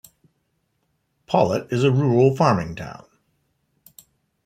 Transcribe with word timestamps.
Pawlet 1.27 1.71
is 1.71 1.83
a 1.83 1.91
rural 1.91 2.35
farming 2.35 2.73
town. 2.75 3.05